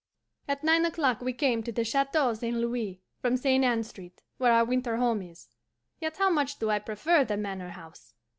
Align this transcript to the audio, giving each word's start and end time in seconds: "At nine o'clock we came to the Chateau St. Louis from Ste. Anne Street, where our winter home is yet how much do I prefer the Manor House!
"At 0.47 0.63
nine 0.63 0.83
o'clock 0.83 1.21
we 1.21 1.31
came 1.31 1.61
to 1.61 1.71
the 1.71 1.85
Chateau 1.85 2.33
St. 2.33 2.57
Louis 2.57 3.03
from 3.21 3.37
Ste. 3.37 3.45
Anne 3.63 3.83
Street, 3.83 4.23
where 4.39 4.51
our 4.51 4.65
winter 4.65 4.97
home 4.97 5.21
is 5.21 5.47
yet 5.99 6.17
how 6.17 6.31
much 6.31 6.57
do 6.57 6.71
I 6.71 6.79
prefer 6.79 7.23
the 7.23 7.37
Manor 7.37 7.69
House! 7.69 8.15